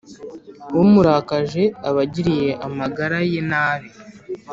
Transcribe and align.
umurakaje 0.81 1.63
aba 1.87 2.01
agiriye 2.07 2.49
amagara 2.65 3.17
ye 3.31 3.39
nabi 3.49 3.89